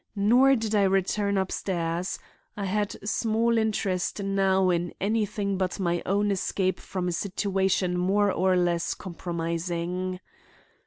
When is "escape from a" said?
6.31-7.11